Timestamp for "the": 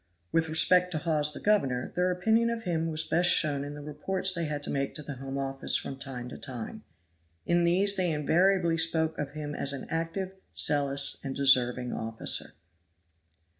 1.31-1.39, 3.75-3.83, 5.03-5.17